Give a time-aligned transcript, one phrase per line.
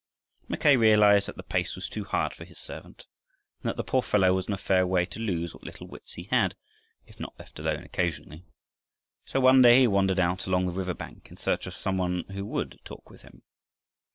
[0.47, 3.05] Mackay realized that the pace was too hard for his servant,
[3.61, 6.13] and that the poor fellow was in a fair way to lose what little wits
[6.13, 6.55] he had,
[7.05, 8.43] if not left alone occasionally.
[9.25, 12.43] So one day he wandered out along the riverbank, in search of some one who
[12.47, 13.43] would talk with him.